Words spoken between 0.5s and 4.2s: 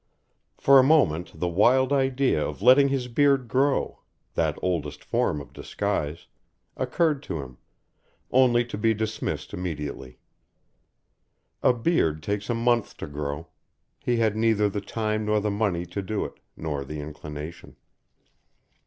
For a moment the wild idea of letting his beard grow